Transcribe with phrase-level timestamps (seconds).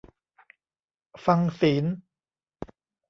[1.25, 1.85] ฟังศีล